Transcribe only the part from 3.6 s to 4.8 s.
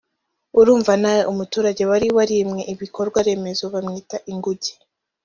bamwita inguge